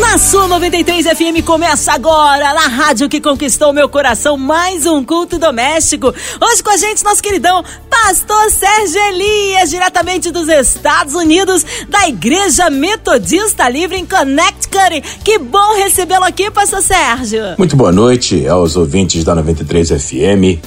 Na 0.00 0.16
sua 0.16 0.48
93 0.48 1.04
FM 1.06 1.44
começa 1.44 1.92
agora, 1.92 2.54
na 2.54 2.66
rádio 2.66 3.10
que 3.10 3.20
conquistou 3.20 3.74
meu 3.74 3.90
coração, 3.90 4.38
mais 4.38 4.86
um 4.86 5.04
culto 5.04 5.38
doméstico. 5.38 6.06
Hoje 6.06 6.62
com 6.62 6.70
a 6.70 6.78
gente, 6.78 7.04
nosso 7.04 7.22
queridão 7.22 7.62
Pastor 7.90 8.50
Sérgio 8.50 8.98
Elias, 8.98 9.68
diretamente 9.68 10.30
dos 10.30 10.48
Estados 10.48 11.14
Unidos, 11.14 11.62
da 11.90 12.08
Igreja 12.08 12.70
Metodista 12.70 13.68
Livre 13.68 13.98
em 13.98 14.06
Connecticut. 14.06 15.02
Que 15.22 15.38
bom 15.38 15.76
recebê-lo 15.76 16.24
aqui, 16.24 16.50
Pastor 16.50 16.80
Sérgio. 16.80 17.42
Muito 17.58 17.76
boa 17.76 17.92
noite 17.92 18.48
aos 18.48 18.76
ouvintes 18.76 19.24
da 19.24 19.34
93 19.34 19.90
FM. 19.90 20.58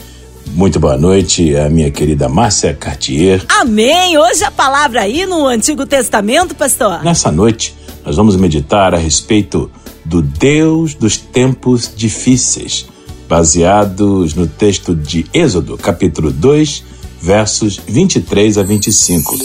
Muito 0.53 0.79
boa 0.79 0.97
noite, 0.97 1.55
a 1.55 1.67
minha 1.67 1.89
querida 1.89 2.29
Márcia 2.29 2.75
Cartier. 2.75 3.43
Amém. 3.49 4.19
Hoje 4.19 4.43
a 4.43 4.51
palavra 4.51 5.01
aí 5.01 5.25
no 5.25 5.47
Antigo 5.47 5.83
Testamento, 5.87 6.53
pastor. 6.53 7.03
Nessa 7.03 7.31
noite, 7.31 7.75
nós 8.05 8.15
vamos 8.15 8.35
meditar 8.35 8.93
a 8.93 8.97
respeito 8.97 9.69
do 10.05 10.21
Deus 10.21 10.93
dos 10.93 11.17
tempos 11.17 11.91
difíceis, 11.95 12.85
baseados 13.27 14.35
no 14.35 14.45
texto 14.45 14.95
de 14.95 15.25
Êxodo, 15.33 15.75
capítulo 15.75 16.31
2, 16.31 16.83
versos 17.19 17.77
23 17.87 18.59
a 18.59 18.63
25. 18.63 19.35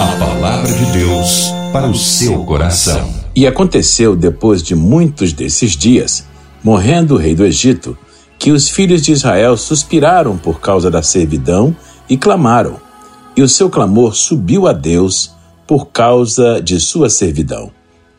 A 0.00 0.16
palavra 0.18 0.72
de 0.72 0.98
Deus 0.98 1.52
para 1.72 1.88
o 1.88 1.94
seu 1.94 2.44
coração. 2.44 3.08
E 3.36 3.46
aconteceu 3.46 4.16
depois 4.16 4.62
de 4.62 4.74
muitos 4.74 5.32
desses 5.32 5.76
dias, 5.76 6.26
morrendo 6.64 7.14
o 7.14 7.18
rei 7.18 7.36
do 7.36 7.46
Egito, 7.46 7.96
que 8.36 8.50
os 8.50 8.68
filhos 8.68 9.02
de 9.02 9.12
Israel 9.12 9.56
suspiraram 9.56 10.36
por 10.36 10.60
causa 10.60 10.90
da 10.90 11.02
servidão 11.02 11.74
e 12.08 12.16
clamaram. 12.16 12.80
E 13.36 13.42
o 13.42 13.48
seu 13.48 13.70
clamor 13.70 14.16
subiu 14.16 14.66
a 14.66 14.72
Deus 14.72 15.30
por 15.66 15.86
causa 15.86 16.60
de 16.60 16.80
sua 16.80 17.08
servidão. 17.08 17.70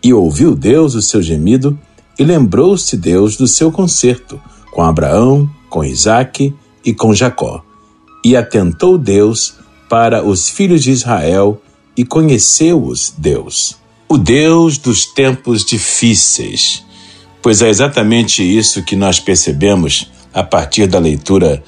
E 0.04 0.14
ouviu 0.14 0.54
Deus 0.54 0.96
o 0.96 1.02
seu 1.02 1.22
gemido, 1.22 1.80
e 2.20 2.23
lembrou-se 2.23 2.98
Deus 2.98 3.38
do 3.38 3.48
seu 3.48 3.72
concerto 3.72 4.40
com 4.72 4.82
Abraão, 4.82 5.50
com 5.70 5.84
Isaque 5.84 6.54
e 6.84 6.94
com 6.94 7.14
Jacó. 7.14 7.64
E 8.24 8.36
atentou 8.36 8.98
Deus 8.98 9.56
para 9.90 10.24
os 10.24 10.50
filhos 10.50 10.84
de 10.84 10.92
Israel 10.92 11.62
e 11.96 12.04
conheceu-os 12.04 13.14
Deus. 13.18 13.78
O 14.09 14.18
Deus 14.18 14.78
dos 14.78 15.06
tempos 15.06 15.64
difíceis. 15.64 16.84
Pois 17.42 17.62
é 17.62 17.70
exatamente 17.70 18.44
isso 18.44 18.84
que 18.84 18.96
nós 18.96 19.20
percebemos 19.20 20.12
a 20.34 20.44
partir 20.44 20.88
da 20.88 21.00
leitura 21.00 21.64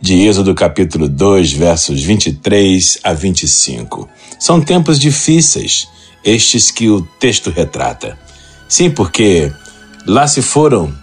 de 0.00 0.14
Êxodo 0.26 0.54
capítulo 0.54 1.08
2, 1.08 1.52
versos 1.52 2.02
23 2.02 2.98
a 3.02 3.12
25. 3.12 4.08
São 4.38 4.60
tempos 4.60 4.98
difíceis 4.98 5.88
estes 6.24 6.70
que 6.70 6.88
o 6.88 7.02
texto 7.18 7.50
retrata. 7.50 8.18
Sim, 8.68 8.90
porque 8.90 9.52
lá 10.06 10.26
se 10.26 10.42
foram 10.42 10.94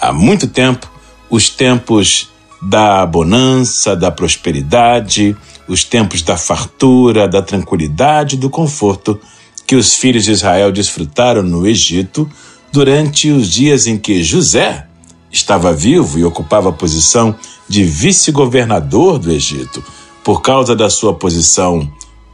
há 0.00 0.12
muito 0.12 0.46
tempo 0.48 0.90
os 1.28 1.48
tempos 1.48 2.28
da 2.60 3.06
bonança, 3.06 3.96
da 3.96 4.10
prosperidade, 4.10 5.36
os 5.68 5.84
tempos 5.84 6.22
da 6.22 6.36
fartura, 6.36 7.28
da 7.28 7.40
tranquilidade, 7.40 8.36
do 8.36 8.50
conforto 8.50 9.18
que 9.66 9.76
os 9.76 9.94
filhos 9.94 10.24
de 10.24 10.32
Israel 10.32 10.72
desfrutaram 10.72 11.42
no 11.42 11.66
Egito 11.66 12.28
durante 12.72 13.30
os 13.30 13.48
dias 13.48 13.86
em 13.86 13.96
que 13.96 14.22
José 14.22 14.86
estava 15.30 15.72
vivo 15.72 16.18
e 16.18 16.24
ocupava 16.24 16.70
a 16.70 16.72
posição 16.72 17.34
de 17.68 17.84
vice-governador 17.84 19.18
do 19.18 19.30
Egito, 19.30 19.82
por 20.24 20.42
causa 20.42 20.74
da 20.74 20.90
sua 20.90 21.14
posição 21.14 21.88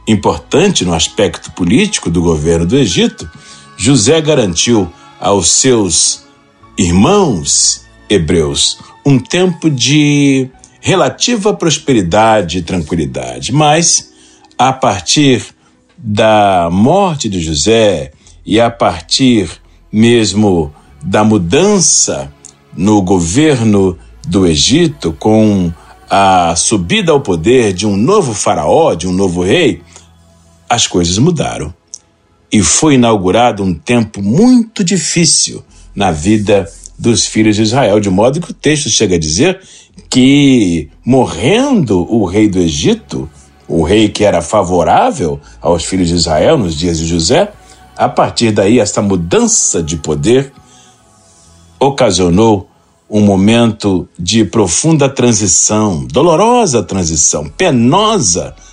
importante 0.07 0.85
no 0.85 0.93
aspecto 0.93 1.51
político 1.51 2.09
do 2.09 2.21
governo 2.21 2.65
do 2.65 2.77
Egito, 2.77 3.29
José 3.75 4.21
garantiu 4.21 4.91
aos 5.19 5.49
seus 5.49 6.25
irmãos 6.77 7.85
hebreus 8.09 8.79
um 9.05 9.19
tempo 9.19 9.69
de 9.69 10.49
relativa 10.79 11.53
prosperidade 11.53 12.59
e 12.59 12.61
tranquilidade. 12.61 13.51
Mas, 13.51 14.11
a 14.57 14.71
partir 14.71 15.45
da 15.97 16.69
morte 16.71 17.27
de 17.27 17.41
José 17.41 18.11
e 18.45 18.59
a 18.59 18.69
partir 18.69 19.49
mesmo 19.91 20.73
da 21.03 21.23
mudança 21.23 22.31
no 22.75 23.01
governo 23.01 23.97
do 24.27 24.45
Egito, 24.45 25.13
com 25.13 25.71
a 26.09 26.55
subida 26.55 27.11
ao 27.11 27.19
poder 27.19 27.73
de 27.73 27.85
um 27.85 27.97
novo 27.97 28.33
faraó, 28.33 28.93
de 28.93 29.07
um 29.07 29.13
novo 29.13 29.43
rei, 29.43 29.81
as 30.69 30.87
coisas 30.87 31.17
mudaram. 31.17 31.73
E 32.51 32.61
foi 32.61 32.95
inaugurado 32.95 33.63
um 33.63 33.73
tempo 33.73 34.21
muito 34.21 34.83
difícil 34.83 35.63
na 35.95 36.11
vida 36.11 36.69
dos 36.97 37.25
filhos 37.25 37.55
de 37.55 37.63
Israel, 37.63 37.99
de 37.99 38.09
modo 38.09 38.41
que 38.41 38.51
o 38.51 38.53
texto 38.53 38.89
chega 38.89 39.15
a 39.15 39.19
dizer 39.19 39.59
que, 40.09 40.89
morrendo 41.05 42.11
o 42.11 42.25
rei 42.25 42.47
do 42.47 42.59
Egito, 42.59 43.29
o 43.67 43.83
rei 43.83 44.09
que 44.09 44.23
era 44.23 44.41
favorável 44.41 45.39
aos 45.61 45.83
filhos 45.83 46.07
de 46.07 46.15
Israel 46.15 46.57
nos 46.57 46.75
dias 46.75 46.97
de 46.97 47.05
José, 47.05 47.51
a 47.95 48.07
partir 48.07 48.51
daí, 48.51 48.79
esta 48.79 49.01
mudança 49.01 49.83
de 49.83 49.97
poder 49.97 50.53
ocasionou 51.79 52.69
um 53.09 53.21
momento 53.21 54.07
de 54.17 54.45
profunda 54.45 55.09
transição, 55.09 56.05
dolorosa 56.05 56.83
transição, 56.83 57.45
penosa 57.45 58.41
transição 58.51 58.66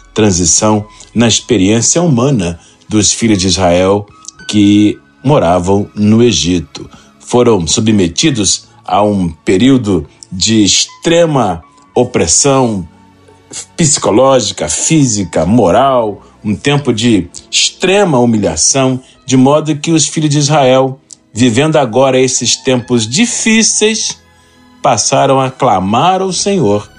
na 1.15 1.27
experiência 1.27 2.01
humana 2.01 2.59
dos 2.89 3.13
filhos 3.13 3.39
de 3.39 3.49
Israel 3.49 4.07
que 4.49 4.99
moravam 5.25 5.89
no 5.95 6.23
Egito. 6.23 6.89
Foram 7.19 7.67
submetidos 7.67 8.69
a 8.85 9.03
um 9.03 9.29
período 9.29 10.07
de 10.31 10.63
extrema 10.63 11.63
opressão 11.95 12.87
psicológica, 13.77 14.69
física, 14.69 15.47
moral, 15.47 16.23
um 16.45 16.55
tempo 16.55 16.93
de 16.93 17.29
extrema 17.51 18.19
humilhação, 18.19 19.01
de 19.25 19.37
modo 19.37 19.77
que 19.77 19.93
os 19.93 20.07
filhos 20.07 20.31
de 20.31 20.39
Israel, 20.39 21.01
vivendo 21.33 21.77
agora 21.77 22.19
esses 22.19 22.57
tempos 22.57 23.09
difíceis, 23.09 24.19
passaram 24.83 25.41
a 25.41 25.51
clamar 25.51 26.21
ao 26.21 26.33
Senhor 26.33 26.91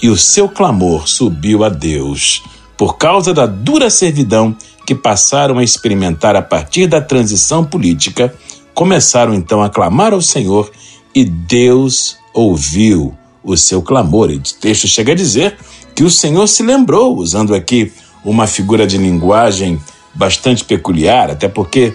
e 0.00 0.08
o 0.08 0.16
seu 0.16 0.48
clamor 0.48 1.08
subiu 1.08 1.64
a 1.64 1.68
Deus 1.68 2.42
por 2.76 2.96
causa 2.96 3.34
da 3.34 3.46
dura 3.46 3.90
servidão 3.90 4.56
que 4.86 4.94
passaram 4.94 5.58
a 5.58 5.64
experimentar 5.64 6.36
a 6.36 6.42
partir 6.42 6.86
da 6.86 7.00
transição 7.00 7.64
política, 7.64 8.34
começaram 8.74 9.34
então 9.34 9.62
a 9.62 9.68
clamar 9.68 10.12
ao 10.12 10.22
Senhor 10.22 10.70
e 11.14 11.24
Deus 11.24 12.16
ouviu 12.32 13.14
o 13.42 13.56
seu 13.56 13.82
clamor. 13.82 14.30
E 14.30 14.36
o 14.36 14.40
texto 14.40 14.86
chega 14.86 15.12
a 15.12 15.16
dizer 15.16 15.58
que 15.94 16.04
o 16.04 16.10
Senhor 16.10 16.46
se 16.46 16.62
lembrou, 16.62 17.16
usando 17.16 17.54
aqui 17.54 17.92
uma 18.24 18.46
figura 18.46 18.86
de 18.86 18.96
linguagem 18.96 19.80
bastante 20.14 20.64
peculiar, 20.64 21.30
até 21.30 21.48
porque 21.48 21.94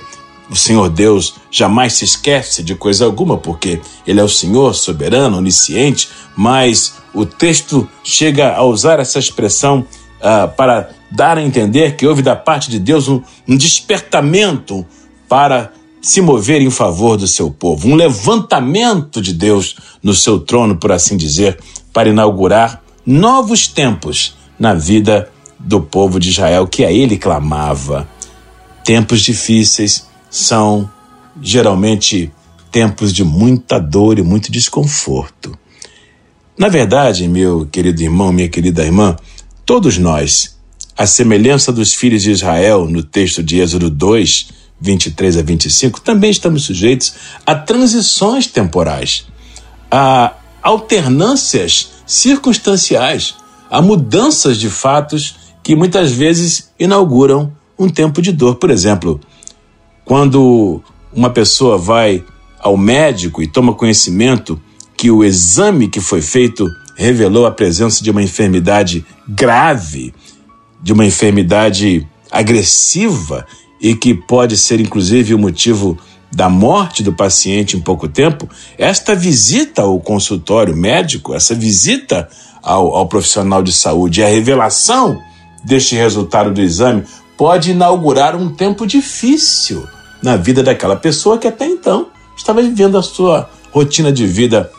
o 0.53 0.55
Senhor 0.55 0.87
Deus 0.87 1.33
jamais 1.49 1.93
se 1.93 2.05
esquece 2.05 2.61
de 2.61 2.75
coisa 2.75 3.05
alguma, 3.05 3.37
porque 3.37 3.81
Ele 4.05 4.19
é 4.19 4.23
o 4.23 4.29
Senhor 4.29 4.75
soberano, 4.75 5.39
onisciente, 5.39 6.09
mas 6.37 6.93
o 7.11 7.25
texto 7.25 7.89
chega 8.03 8.53
a 8.53 8.63
usar 8.63 8.99
essa 8.99 9.17
expressão 9.17 9.79
uh, 10.19 10.47
para 10.55 10.91
dar 11.09 11.39
a 11.39 11.43
entender 11.43 11.95
que 11.95 12.05
houve 12.05 12.21
da 12.21 12.35
parte 12.35 12.69
de 12.69 12.77
Deus 12.77 13.07
um, 13.07 13.19
um 13.47 13.57
despertamento 13.57 14.85
para 15.27 15.71
se 15.99 16.21
mover 16.21 16.61
em 16.61 16.69
favor 16.69 17.17
do 17.17 17.27
seu 17.27 17.49
povo, 17.49 17.87
um 17.87 17.95
levantamento 17.95 19.23
de 19.23 19.33
Deus 19.33 19.75
no 20.03 20.13
seu 20.13 20.39
trono, 20.39 20.75
por 20.75 20.91
assim 20.91 21.17
dizer, 21.17 21.57
para 21.91 22.09
inaugurar 22.09 22.83
novos 23.03 23.67
tempos 23.67 24.35
na 24.59 24.75
vida 24.75 25.31
do 25.57 25.81
povo 25.81 26.19
de 26.19 26.29
Israel 26.29 26.67
que 26.67 26.85
a 26.85 26.91
ele 26.91 27.17
clamava. 27.17 28.07
Tempos 28.83 29.21
difíceis 29.21 30.12
são 30.33 30.89
geralmente 31.39 32.31
tempos 32.71 33.13
de 33.13 33.23
muita 33.23 33.77
dor 33.77 34.17
e 34.17 34.23
muito 34.23 34.51
desconforto. 34.51 35.55
Na 36.57 36.69
verdade, 36.69 37.27
meu 37.27 37.67
querido 37.67 38.01
irmão, 38.01 38.33
minha 38.33 38.49
querida 38.49 38.83
irmã, 38.83 39.15
todos 39.63 39.99
nós, 39.99 40.57
a 40.97 41.05
semelhança 41.05 41.71
dos 41.71 41.93
filhos 41.93 42.23
de 42.23 42.31
Israel 42.31 42.87
no 42.89 43.03
texto 43.03 43.43
de 43.43 43.59
Êxodo 43.59 43.91
2, 43.91 44.47
23 44.81 45.37
a 45.37 45.43
25, 45.43 46.01
também 46.01 46.31
estamos 46.31 46.63
sujeitos 46.63 47.13
a 47.45 47.53
transições 47.53 48.47
temporais, 48.47 49.27
a 49.91 50.33
alternâncias 50.63 51.91
circunstanciais, 52.07 53.35
a 53.69 53.83
mudanças 53.83 54.57
de 54.57 54.67
fatos 54.67 55.35
que 55.61 55.75
muitas 55.75 56.11
vezes 56.11 56.71
inauguram 56.79 57.55
um 57.77 57.87
tempo 57.87 58.19
de 58.19 58.31
dor. 58.31 58.55
Por 58.55 58.71
exemplo, 58.71 59.21
quando 60.05 60.81
uma 61.13 61.29
pessoa 61.29 61.77
vai 61.77 62.23
ao 62.59 62.77
médico 62.77 63.41
e 63.41 63.47
toma 63.47 63.73
conhecimento 63.73 64.59
que 64.95 65.11
o 65.11 65.23
exame 65.23 65.87
que 65.87 65.99
foi 65.99 66.21
feito 66.21 66.67
revelou 66.95 67.45
a 67.45 67.51
presença 67.51 68.03
de 68.03 68.11
uma 68.11 68.21
enfermidade 68.21 69.05
grave, 69.27 70.13
de 70.81 70.93
uma 70.93 71.05
enfermidade 71.05 72.07
agressiva 72.31 73.45
e 73.81 73.95
que 73.95 74.13
pode 74.13 74.57
ser 74.57 74.79
inclusive 74.79 75.33
o 75.33 75.39
motivo 75.39 75.97
da 76.31 76.49
morte 76.49 77.03
do 77.03 77.13
paciente 77.13 77.77
em 77.77 77.79
pouco 77.79 78.07
tempo, 78.07 78.49
esta 78.77 79.13
visita 79.13 79.83
ao 79.83 79.99
consultório 79.99 80.75
médico, 80.75 81.33
essa 81.33 81.53
visita 81.53 82.27
ao, 82.61 82.95
ao 82.95 83.07
profissional 83.07 83.61
de 83.61 83.71
saúde 83.71 84.23
a 84.23 84.27
revelação 84.27 85.21
deste 85.63 85.95
resultado 85.95 86.51
do 86.51 86.61
exame 86.61 87.03
pode 87.37 87.71
inaugurar 87.71 88.35
um 88.35 88.49
tempo 88.53 88.85
difícil 88.85 89.87
na 90.21 90.37
vida 90.37 90.63
daquela 90.63 90.95
pessoa 90.95 91.37
que 91.37 91.47
até 91.47 91.65
então 91.65 92.07
estava 92.35 92.61
vivendo 92.61 92.97
a 92.97 93.03
sua 93.03 93.49
rotina 93.71 94.11
de 94.11 94.25
vida 94.25 94.71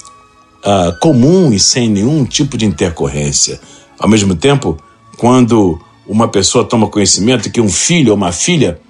uh, 0.64 0.98
comum 1.00 1.52
e 1.52 1.60
sem 1.60 1.88
nenhum 1.88 2.24
tipo 2.24 2.56
de 2.56 2.64
intercorrência. 2.64 3.60
Ao 3.98 4.08
mesmo 4.08 4.34
tempo, 4.34 4.78
quando 5.16 5.80
uma 6.06 6.28
pessoa 6.28 6.64
toma 6.64 6.88
conhecimento 6.88 7.50
que 7.50 7.60
um 7.60 7.68
filho 7.68 8.10
ou 8.10 8.16
uma 8.16 8.32
filha 8.32 8.80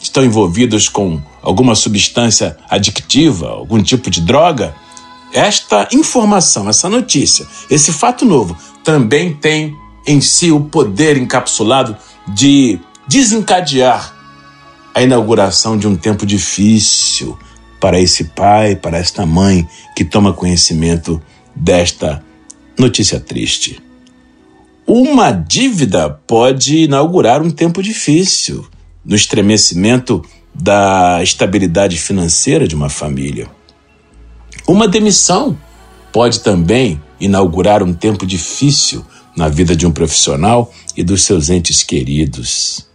estão 0.00 0.24
envolvidos 0.24 0.88
com 0.88 1.20
alguma 1.42 1.74
substância 1.74 2.56
adictiva, 2.68 3.48
algum 3.48 3.82
tipo 3.82 4.10
de 4.10 4.20
droga, 4.20 4.74
esta 5.32 5.88
informação, 5.92 6.68
essa 6.68 6.88
notícia, 6.88 7.46
esse 7.70 7.92
fato 7.92 8.24
novo 8.24 8.56
também 8.84 9.34
tem 9.34 9.74
em 10.06 10.20
si 10.20 10.52
o 10.52 10.60
poder 10.60 11.16
encapsulado 11.16 11.96
de 12.28 12.78
desencadear 13.06 14.14
a 14.94 15.02
inauguração 15.02 15.76
de 15.76 15.86
um 15.86 15.96
tempo 15.96 16.24
difícil 16.24 17.38
para 17.80 18.00
esse 18.00 18.24
pai, 18.24 18.74
para 18.74 18.98
esta 18.98 19.26
mãe 19.26 19.68
que 19.94 20.04
toma 20.04 20.32
conhecimento 20.32 21.20
desta 21.54 22.22
notícia 22.78 23.20
triste. 23.20 23.80
Uma 24.86 25.32
dívida 25.32 26.08
pode 26.08 26.84
inaugurar 26.84 27.42
um 27.42 27.50
tempo 27.50 27.82
difícil 27.82 28.66
no 29.04 29.14
estremecimento 29.14 30.24
da 30.54 31.22
estabilidade 31.22 31.98
financeira 31.98 32.66
de 32.66 32.74
uma 32.74 32.88
família. 32.88 33.48
Uma 34.66 34.88
demissão 34.88 35.56
pode 36.12 36.40
também 36.40 37.00
inaugurar 37.20 37.82
um 37.82 37.92
tempo 37.92 38.26
difícil 38.26 39.04
na 39.36 39.48
vida 39.48 39.76
de 39.76 39.86
um 39.86 39.92
profissional 39.92 40.72
e 40.96 41.04
dos 41.04 41.22
seus 41.22 41.50
entes 41.50 41.82
queridos. 41.82 42.86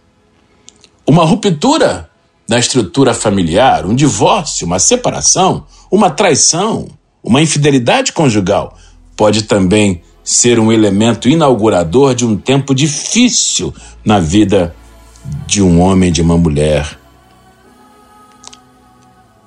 Uma 1.06 1.24
ruptura 1.24 2.08
na 2.48 2.58
estrutura 2.58 3.14
familiar, 3.14 3.86
um 3.86 3.94
divórcio, 3.94 4.66
uma 4.66 4.78
separação, 4.78 5.66
uma 5.90 6.10
traição, 6.10 6.88
uma 7.22 7.40
infidelidade 7.40 8.12
conjugal 8.12 8.76
pode 9.16 9.42
também 9.42 10.02
ser 10.24 10.58
um 10.58 10.72
elemento 10.72 11.28
inaugurador 11.28 12.14
de 12.14 12.24
um 12.24 12.36
tempo 12.36 12.74
difícil 12.74 13.74
na 14.04 14.18
vida 14.18 14.74
de 15.46 15.62
um 15.62 15.80
homem 15.80 16.08
e 16.10 16.12
de 16.12 16.22
uma 16.22 16.36
mulher. 16.36 16.98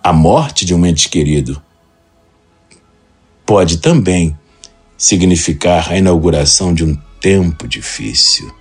A 0.03 0.13
morte 0.13 0.65
de 0.65 0.73
um 0.73 0.85
ente 0.85 1.09
querido 1.09 1.61
pode 3.45 3.77
também 3.77 4.37
significar 4.97 5.91
a 5.91 5.97
inauguração 5.97 6.73
de 6.73 6.83
um 6.83 6.97
tempo 7.19 7.67
difícil. 7.67 8.53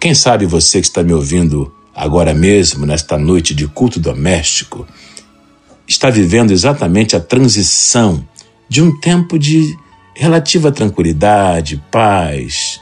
Quem 0.00 0.14
sabe 0.14 0.46
você 0.46 0.80
que 0.80 0.86
está 0.86 1.02
me 1.02 1.12
ouvindo 1.12 1.75
agora 1.96 2.34
mesmo, 2.34 2.84
nesta 2.84 3.16
noite 3.16 3.54
de 3.54 3.66
culto 3.66 3.98
doméstico, 3.98 4.86
está 5.88 6.10
vivendo 6.10 6.50
exatamente 6.50 7.16
a 7.16 7.20
transição 7.20 8.22
de 8.68 8.82
um 8.82 9.00
tempo 9.00 9.38
de 9.38 9.74
relativa 10.14 10.70
tranquilidade, 10.70 11.82
paz, 11.90 12.78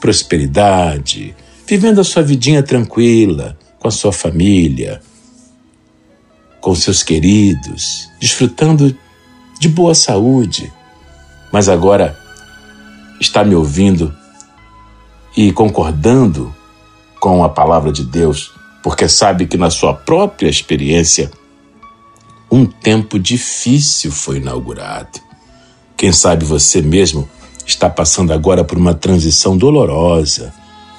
prosperidade, 0.00 1.34
vivendo 1.66 2.00
a 2.00 2.04
sua 2.04 2.22
vidinha 2.22 2.62
tranquila, 2.62 3.58
com 3.78 3.88
a 3.88 3.90
sua 3.90 4.12
família, 4.12 5.00
com 6.60 6.74
seus 6.74 7.02
queridos, 7.02 8.10
desfrutando 8.20 8.94
de 9.58 9.68
boa 9.68 9.94
saúde, 9.94 10.70
mas 11.50 11.70
agora 11.70 12.18
está 13.18 13.42
me 13.42 13.54
ouvindo 13.54 14.14
e 15.34 15.52
concordando 15.52 16.54
com 17.20 17.42
a 17.44 17.48
palavra 17.48 17.92
de 17.92 18.04
Deus, 18.04 18.57
porque 18.82 19.08
sabe 19.08 19.46
que 19.46 19.56
na 19.56 19.70
sua 19.70 19.94
própria 19.94 20.48
experiência 20.48 21.30
um 22.50 22.64
tempo 22.64 23.18
difícil 23.18 24.10
foi 24.10 24.38
inaugurado. 24.38 25.20
Quem 25.96 26.12
sabe 26.12 26.44
você 26.44 26.80
mesmo 26.80 27.28
está 27.66 27.90
passando 27.90 28.32
agora 28.32 28.64
por 28.64 28.78
uma 28.78 28.94
transição 28.94 29.56
dolorosa 29.56 30.52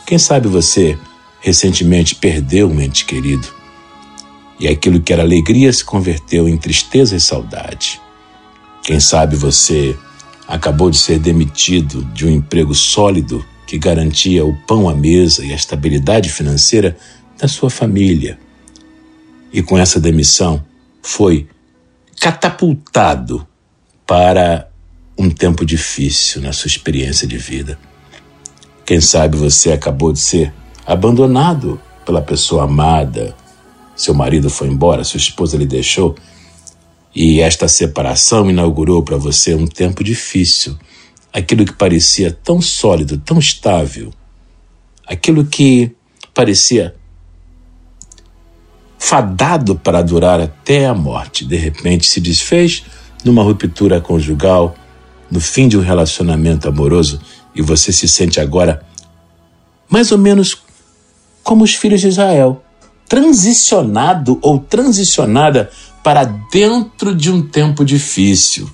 quem 0.09 0.17
sabe 0.17 0.47
você 0.47 0.97
recentemente 1.39 2.15
perdeu 2.15 2.67
um 2.67 2.81
ente 2.81 3.05
querido 3.05 3.47
e 4.59 4.67
aquilo 4.67 4.99
que 4.99 5.13
era 5.13 5.21
alegria 5.21 5.71
se 5.71 5.85
converteu 5.85 6.49
em 6.49 6.57
tristeza 6.57 7.15
e 7.15 7.21
saudade. 7.21 8.01
Quem 8.81 8.99
sabe 8.99 9.35
você 9.35 9.95
acabou 10.47 10.89
de 10.89 10.97
ser 10.97 11.19
demitido 11.19 12.03
de 12.05 12.25
um 12.25 12.29
emprego 12.31 12.73
sólido 12.73 13.45
que 13.67 13.77
garantia 13.77 14.43
o 14.43 14.57
pão 14.65 14.89
à 14.89 14.95
mesa 14.95 15.45
e 15.45 15.51
a 15.51 15.55
estabilidade 15.55 16.27
financeira 16.29 16.97
da 17.39 17.47
sua 17.47 17.69
família. 17.69 18.37
E 19.51 19.63
com 19.63 19.77
essa 19.77 19.99
demissão 19.99 20.63
foi 21.01 21.47
catapultado 22.19 23.47
para 24.05 24.69
um 25.17 25.29
tempo 25.29 25.65
difícil 25.65 26.41
na 26.41 26.51
sua 26.51 26.67
experiência 26.67 27.27
de 27.27 27.37
vida. 27.37 27.79
Quem 28.85 28.99
sabe 28.99 29.37
você 29.37 29.71
acabou 29.71 30.11
de 30.11 30.19
ser 30.19 30.53
abandonado 30.85 31.79
pela 32.05 32.21
pessoa 32.21 32.63
amada, 32.63 33.35
seu 33.95 34.13
marido 34.13 34.49
foi 34.49 34.67
embora, 34.67 35.03
sua 35.03 35.17
esposa 35.17 35.57
lhe 35.57 35.65
deixou, 35.65 36.15
e 37.13 37.39
esta 37.39 37.67
separação 37.67 38.49
inaugurou 38.49 39.03
para 39.03 39.17
você 39.17 39.53
um 39.55 39.67
tempo 39.67 40.03
difícil. 40.03 40.77
Aquilo 41.31 41.65
que 41.65 41.73
parecia 41.73 42.31
tão 42.31 42.61
sólido, 42.61 43.17
tão 43.17 43.37
estável, 43.37 44.11
aquilo 45.05 45.45
que 45.45 45.95
parecia 46.33 46.95
fadado 48.99 49.75
para 49.75 50.01
durar 50.01 50.41
até 50.41 50.85
a 50.85 50.93
morte, 50.93 51.45
de 51.45 51.55
repente 51.55 52.05
se 52.05 52.19
desfez 52.19 52.83
numa 53.23 53.41
ruptura 53.41 54.01
conjugal, 54.01 54.75
no 55.31 55.39
fim 55.39 55.67
de 55.67 55.77
um 55.77 55.81
relacionamento 55.81 56.67
amoroso 56.67 57.19
e 57.55 57.61
você 57.61 57.93
se 57.93 58.07
sente 58.07 58.39
agora 58.39 58.85
mais 59.89 60.11
ou 60.11 60.17
menos 60.17 60.61
como 61.43 61.63
os 61.63 61.73
filhos 61.73 62.01
de 62.01 62.09
Israel, 62.09 62.63
transicionado 63.07 64.37
ou 64.41 64.59
transicionada 64.59 65.71
para 66.03 66.25
dentro 66.25 67.15
de 67.15 67.31
um 67.31 67.41
tempo 67.41 67.83
difícil. 67.83 68.69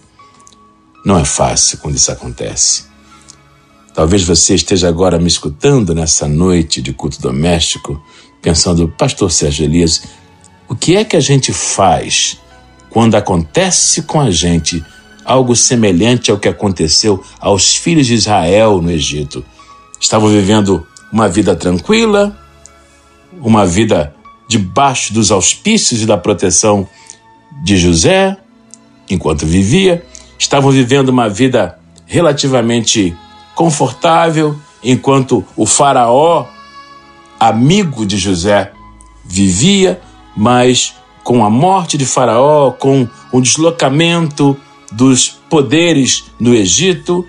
Não 1.06 1.18
é 1.18 1.24
fácil 1.24 1.78
quando 1.78 1.96
isso 1.96 2.12
acontece. 2.12 2.86
Talvez 3.94 4.24
você 4.24 4.56
esteja 4.56 4.90
agora 4.90 5.18
me 5.18 5.28
escutando 5.28 5.96
nessa 5.96 6.28
noite 6.28 6.82
de 6.82 6.92
culto 6.92 7.22
doméstico, 7.22 8.04
pensando, 8.46 8.88
Pastor 8.88 9.32
Sérgio 9.32 9.66
Elias, 9.66 10.04
o 10.70 10.76
que 10.76 10.96
é 10.96 11.04
que 11.04 11.18
a 11.18 11.20
gente 11.20 11.52
faz 11.52 12.40
quando 12.92 13.16
acontece 13.16 14.04
com 14.04 14.22
a 14.22 14.30
gente 14.30 14.86
algo 15.26 15.56
semelhante 15.56 16.30
ao 16.30 16.38
que 16.38 16.48
aconteceu 16.48 17.24
aos 17.40 17.76
filhos 17.76 18.06
de 18.06 18.14
Israel 18.14 18.80
no 18.84 18.92
Egito. 18.92 19.44
Estavam 20.00 20.30
vivendo 20.30 20.86
uma 21.12 21.28
vida 21.28 21.56
tranquila, 21.56 22.38
uma 23.42 23.66
vida 23.66 24.14
debaixo 24.48 25.12
dos 25.12 25.32
auspícios 25.32 26.04
e 26.04 26.06
da 26.06 26.16
proteção 26.16 26.88
de 27.64 27.78
José, 27.78 28.38
enquanto 29.10 29.44
vivia, 29.48 30.06
estavam 30.38 30.70
vivendo 30.70 31.10
uma 31.10 31.28
vida 31.28 31.80
relativamente 32.06 33.18
confortável, 33.56 34.56
enquanto 34.84 35.44
o 35.58 35.66
Faraó, 35.66 36.46
amigo 37.40 38.06
de 38.06 38.18
José, 38.18 38.72
vivia, 39.24 40.02
mas 40.36 40.96
com 41.24 41.44
a 41.44 41.50
morte 41.50 41.98
de 41.98 42.06
Faraó, 42.06 42.72
com 42.72 43.08
o 43.32 43.42
deslocamento 43.42 44.56
dos 44.92 45.30
poderes 45.50 46.26
no 46.40 46.54
Egito, 46.54 47.26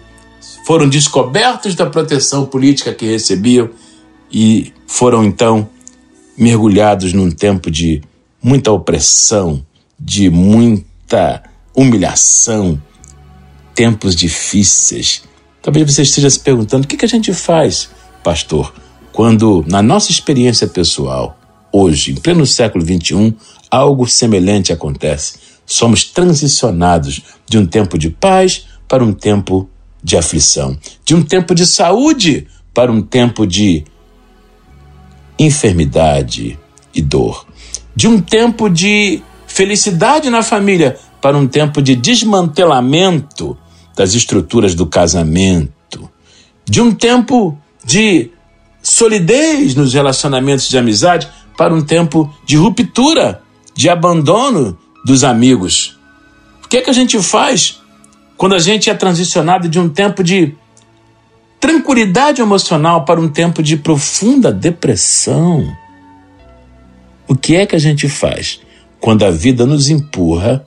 foram 0.67 0.89
descobertos 0.89 1.75
da 1.75 1.87
proteção 1.87 2.45
política 2.45 2.93
que 2.93 3.07
recebiam 3.07 3.71
e 4.31 4.73
foram 4.87 5.25
então 5.25 5.69
mergulhados 6.37 7.13
num 7.13 7.31
tempo 7.31 7.71
de 7.71 8.03
muita 8.43 8.71
opressão, 8.71 9.65
de 9.99 10.29
muita 10.29 11.43
humilhação, 11.75 12.81
tempos 13.75 14.15
difíceis. 14.15 15.25
Talvez 15.63 15.93
você 15.93 16.03
esteja 16.03 16.29
se 16.29 16.41
perguntando: 16.41 16.85
o 16.85 16.89
que, 16.89 17.05
a 17.05 17.09
gente 17.09 17.33
faz, 17.33 17.91
pastor, 18.23 18.75
quando, 19.17 19.65
na 19.67 19.83
nossa 19.83 20.13
experiência 20.13 20.69
pessoal, 20.69 21.37
hoje, 21.73 22.13
em 22.13 22.15
pleno 22.15 22.47
século 22.47 22.85
XXI, 22.85 23.35
algo 23.71 24.07
semelhante 24.07 24.73
acontece? 24.73 25.47
somos 25.67 26.05
transicionados 26.05 27.23
de 27.45 27.59
um 27.59 27.67
tempo 27.67 27.99
de 27.99 28.09
paz 28.09 28.67
para 28.87 29.05
um 29.05 29.13
tempo 29.13 29.69
de 30.03 30.17
aflição, 30.17 30.79
de 31.05 31.15
um 31.15 31.23
tempo 31.23 31.55
de 31.55 31.67
saúde 31.67 32.47
para 32.73 32.93
um 32.93 33.03
tempo 33.03 33.45
de 33.45 33.85
enfermidade 35.37 36.57
e 36.95 37.03
dor, 37.03 37.45
de 37.95 38.07
um 38.07 38.21
tempo 38.21 38.71
de 38.71 39.21
felicidade 39.47 40.31
na 40.31 40.43
família 40.43 40.97
para 41.21 41.37
um 41.37 41.49
tempo 41.49 41.83
de 41.83 41.97
desmantelamento 41.97 43.59
das 43.97 44.15
estruturas 44.15 44.75
do 44.75 44.87
casamento, 44.87 46.09
de 46.65 46.81
um 46.81 46.93
tempo 46.95 47.59
de 47.85 48.31
solidez 48.89 49.75
nos 49.75 49.93
relacionamentos 49.93 50.69
de 50.69 50.79
amizade 50.79 51.29
para 51.57 51.75
um 51.75 51.83
tempo 51.83 52.33
de 52.45 52.57
ruptura, 52.57 53.43
de 53.75 53.89
abandono 53.89 54.79
dos 55.05 55.25
amigos. 55.25 55.99
O 56.65 56.69
que 56.69 56.77
é 56.77 56.81
que 56.81 56.91
a 56.91 56.93
gente 56.93 57.21
faz 57.21 57.83
quando 58.37 58.55
a 58.55 58.61
gente 58.61 58.89
é 58.89 58.95
transicionado 58.95 59.69
de 59.69 59.81
um 59.81 59.89
tempo 59.89 60.23
de 60.23 60.55
tranquilidade 61.59 62.41
emocional 62.41 63.05
para 63.05 63.21
um 63.21 63.29
tempo 63.29 63.61
de 63.61 63.77
profunda 63.77 64.53
depressão? 64.53 65.67
O 67.27 67.35
que 67.35 67.57
é 67.57 67.67
que 67.67 67.75
a 67.75 67.81
gente 67.81 68.09
faz 68.09 68.61
quando 69.01 69.25
a 69.25 69.33
vida 69.33 69.67
nos 69.67 69.91
empurra 69.91 70.65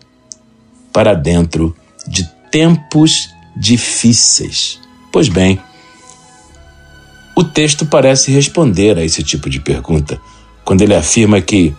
para 0.91 1.13
dentro 1.13 1.73
de 2.05 2.29
tempos 2.51 3.29
difíceis? 3.55 4.77
Pois 5.09 5.29
bem, 5.29 5.57
o 7.35 7.43
texto 7.43 7.85
parece 7.85 8.31
responder 8.31 8.97
a 8.97 9.03
esse 9.03 9.23
tipo 9.23 9.49
de 9.49 9.59
pergunta 9.59 10.19
quando 10.63 10.81
ele 10.81 10.93
afirma 10.93 11.41
que, 11.41 11.73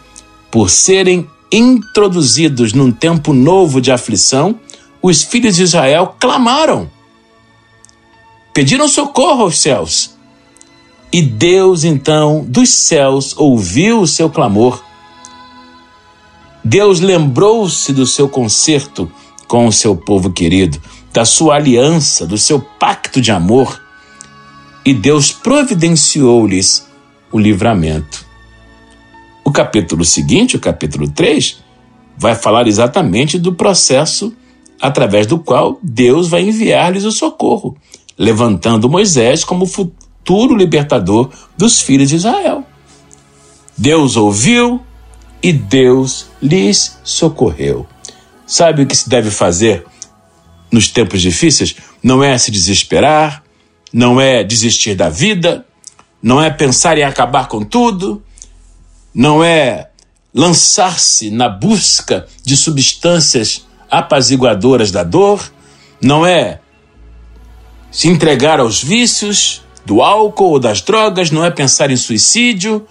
por 0.51 0.69
serem 0.69 1.29
introduzidos 1.53 2.73
num 2.73 2.91
tempo 2.91 3.33
novo 3.33 3.81
de 3.81 3.93
aflição, 3.93 4.59
os 5.03 5.23
filhos 5.23 5.57
de 5.57 5.63
Israel 5.63 6.17
clamaram, 6.19 6.91
pediram 8.53 8.89
socorro 8.89 9.43
aos 9.43 9.59
céus. 9.61 10.15
E 11.13 11.23
Deus, 11.23 11.85
então, 11.85 12.45
dos 12.47 12.69
céus, 12.71 13.35
ouviu 13.37 14.01
o 14.01 14.07
seu 14.07 14.31
clamor. 14.31 14.83
Deus 16.65 17.01
lembrou-se 17.01 17.93
do 17.93 18.07
seu 18.07 18.29
concerto 18.29 19.11
com 19.49 19.67
o 19.67 19.73
seu 19.73 19.97
povo 19.97 20.31
querido, 20.31 20.81
da 21.13 21.25
sua 21.25 21.57
aliança, 21.57 22.27
do 22.27 22.39
seu 22.39 22.61
pacto 22.61 23.21
de 23.21 23.33
amor, 23.33 23.81
e 24.85 24.95
Deus 24.95 25.33
providenciou-lhes 25.33 26.87
o 27.31 27.39
livramento. 27.39 28.27
O 29.45 29.53
capítulo 29.53 30.05
seguinte, 30.05 30.57
o 30.57 30.61
capítulo 30.61 31.09
3, 31.11 31.59
vai 32.17 32.35
falar 32.35 32.67
exatamente 32.67 33.39
do 33.39 33.55
processo 33.55 34.35
através 34.81 35.27
do 35.27 35.39
qual 35.39 35.79
Deus 35.83 36.29
vai 36.29 36.43
enviar-lhes 36.43 37.05
o 37.05 37.13
socorro, 37.13 37.77
levantando 38.17 38.89
Moisés 38.89 39.45
como 39.45 39.67
futuro 39.67 40.57
libertador 40.57 41.31
dos 41.57 41.81
filhos 41.81 42.09
de 42.09 42.17
Israel. 42.17 42.65
Deus 43.77 44.17
ouviu 44.17 44.81
e 45.43 45.53
Deus 45.53 46.27
lhes 46.43 46.99
socorreu. 47.03 47.87
Sabe 48.47 48.83
o 48.83 48.87
que 48.87 48.97
se 48.97 49.09
deve 49.09 49.31
fazer 49.31 49.87
nos 50.71 50.89
tempos 50.89 51.23
difíceis? 51.23 51.77
Não 52.03 52.23
é 52.23 52.37
se 52.37 52.51
desesperar, 52.51 53.43
não 53.93 54.21
é 54.21 54.45
desistir 54.45 54.95
da 54.95 55.09
vida, 55.09 55.67
não 56.23 56.41
é 56.41 56.51
pensar 56.51 56.99
em 56.99 57.03
acabar 57.03 57.49
com 57.49 57.65
tudo, 57.65 58.23
não 59.15 59.43
é 59.43 59.89
lançar-se 60.33 61.31
na 61.31 61.49
busca 61.49 62.27
de 62.45 62.57
substâncias 62.57 63.67
apaziguadoras 63.91 64.91
da 64.91 65.03
dor, 65.03 65.53
não 66.01 66.25
é 66.25 66.61
se 67.91 68.09
entregar 68.09 68.61
aos 68.61 68.83
vícios 68.83 69.63
do 69.85 70.01
álcool 70.01 70.53
ou 70.53 70.61
das 70.61 70.81
drogas, 70.81 71.31
não 71.31 71.45
é 71.45 71.51
pensar 71.51 71.91
em 71.91 71.97
suicídio, 71.97 72.87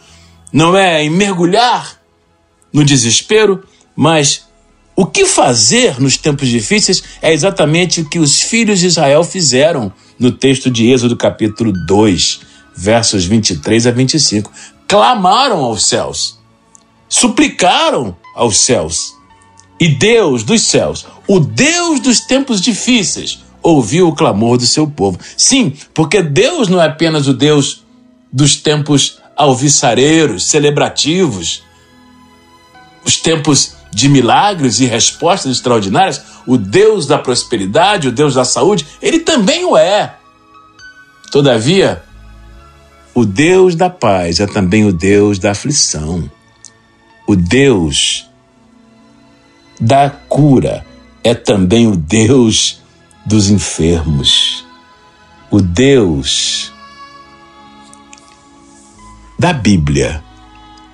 não 0.51 0.75
é 0.75 1.03
em 1.03 1.09
mergulhar 1.09 1.97
no 2.73 2.83
desespero, 2.83 3.63
mas 3.95 4.47
o 4.95 5.05
que 5.05 5.25
fazer 5.25 5.99
nos 5.99 6.17
tempos 6.17 6.49
difíceis 6.49 7.01
é 7.21 7.31
exatamente 7.31 8.01
o 8.01 8.09
que 8.09 8.19
os 8.19 8.41
filhos 8.41 8.79
de 8.79 8.87
Israel 8.87 9.23
fizeram 9.23 9.93
no 10.19 10.31
texto 10.31 10.69
de 10.69 10.91
Êxodo, 10.91 11.15
capítulo 11.15 11.71
2, 11.87 12.41
versos 12.75 13.25
23 13.25 13.87
a 13.87 13.91
25. 13.91 14.51
Clamaram 14.87 15.63
aos 15.63 15.85
céus, 15.85 16.37
suplicaram 17.07 18.15
aos 18.35 18.59
céus. 18.59 19.17
E 19.79 19.87
Deus 19.87 20.43
dos 20.43 20.63
céus, 20.63 21.05
o 21.25 21.39
Deus 21.39 22.01
dos 22.01 22.19
tempos 22.19 22.59
difíceis, 22.59 23.39
ouviu 23.61 24.09
o 24.09 24.15
clamor 24.15 24.57
do 24.57 24.65
seu 24.65 24.87
povo. 24.87 25.17
Sim, 25.37 25.73
porque 25.93 26.21
Deus 26.21 26.67
não 26.67 26.81
é 26.81 26.87
apenas 26.87 27.27
o 27.27 27.33
Deus 27.33 27.83
dos 28.31 28.57
tempos 28.57 29.19
alviçareiros, 29.37 30.47
celebrativos, 30.47 31.63
os 33.09 33.17
tempos 33.17 33.73
de 33.91 34.07
milagres 34.07 34.79
e 34.79 34.85
respostas 34.85 35.51
extraordinárias, 35.51 36.21
o 36.45 36.57
Deus 36.57 37.07
da 37.07 37.17
prosperidade, 37.17 38.07
o 38.07 38.11
Deus 38.11 38.35
da 38.35 38.45
saúde, 38.45 38.85
ele 39.01 39.19
também 39.19 39.65
o 39.65 39.75
é. 39.75 40.15
Todavia, 41.31 42.03
o 43.15 43.25
Deus 43.25 43.73
da 43.73 43.89
paz 43.89 44.39
é 44.39 44.45
também 44.45 44.85
o 44.85 44.93
Deus 44.93 45.39
da 45.39 45.51
aflição. 45.51 46.29
O 47.27 47.35
Deus 47.35 48.29
da 49.81 50.09
cura 50.09 50.85
é 51.23 51.33
também 51.33 51.87
o 51.87 51.95
Deus 51.95 52.79
dos 53.25 53.49
enfermos. 53.49 54.65
O 55.49 55.59
Deus 55.59 56.71
da 59.39 59.51
Bíblia 59.51 60.23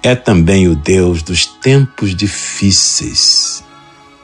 é 0.06 0.14
também 0.14 0.68
o 0.68 0.76
Deus 0.76 1.24
dos 1.24 1.48
tempos 1.48 2.16
difíceis. 2.16 3.64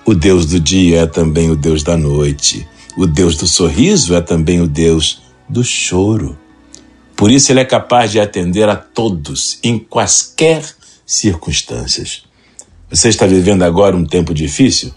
O 0.05 0.13
Deus 0.13 0.45
do 0.45 0.59
dia 0.59 1.01
é 1.01 1.05
também 1.07 1.49
o 1.49 1.55
Deus 1.55 1.81
da 1.81 1.97
noite. 1.97 2.67
O 2.95 3.07
Deus 3.07 3.35
do 3.35 3.47
sorriso 3.47 4.13
é 4.13 4.21
também 4.21 4.61
o 4.61 4.67
Deus 4.67 5.23
do 5.49 5.63
choro. 5.63 6.37
Por 7.15 7.31
isso, 7.31 7.51
Ele 7.51 7.61
é 7.61 7.65
capaz 7.65 8.11
de 8.11 8.19
atender 8.19 8.69
a 8.69 8.75
todos, 8.75 9.57
em 9.63 9.79
quaisquer 9.79 10.63
circunstâncias. 11.03 12.25
Você 12.87 13.09
está 13.09 13.25
vivendo 13.25 13.63
agora 13.63 13.97
um 13.97 14.05
tempo 14.05 14.35
difícil? 14.35 14.93